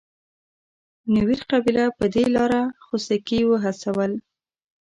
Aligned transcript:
نوير 1.13 1.39
قبیله 1.51 1.85
په 1.97 2.05
دې 2.13 2.25
لار 2.35 2.51
خوسکي 2.85 3.39
وهڅول. 3.45 4.11